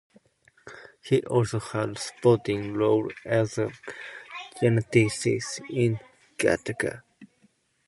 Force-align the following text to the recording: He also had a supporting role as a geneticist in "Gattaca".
He 1.03 1.21
also 1.25 1.59
had 1.59 1.89
a 1.89 1.95
supporting 1.95 2.73
role 2.73 3.11
as 3.23 3.59
a 3.59 3.69
geneticist 4.59 5.61
in 5.69 5.99
"Gattaca". 6.39 7.03